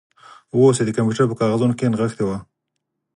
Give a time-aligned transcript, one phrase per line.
[0.53, 2.37] هو چې د کمپیوټر په کاغذونو کې نغښتې وه